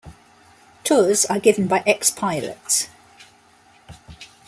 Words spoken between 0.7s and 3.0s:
Tours are given by ex-pilots.